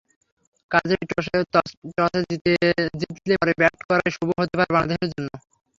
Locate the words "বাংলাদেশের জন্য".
4.75-5.29